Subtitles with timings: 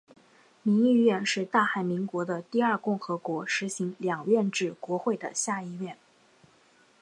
[0.63, 5.95] 民议院是大韩民国的第二共和国实行两院制国会的下议院。